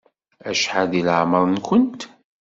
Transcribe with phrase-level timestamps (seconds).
[0.49, 2.01] Acḥal di lɛemeṛ-nkent?